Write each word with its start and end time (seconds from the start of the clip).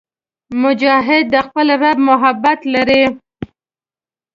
مجاهد 0.61 1.23
د 1.33 1.35
خپل 1.47 1.67
رب 1.81 1.97
محبت 2.09 2.59
لري. 2.73 3.03